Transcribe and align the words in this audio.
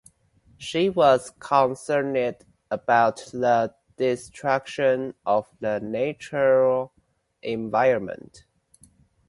She 0.57 0.89
was 0.89 1.29
concerned 1.37 2.37
about 2.71 3.17
the 3.31 3.75
destruction 3.97 5.13
of 5.27 5.47
the 5.59 5.79
natural 5.79 6.91
environment. 7.43 8.45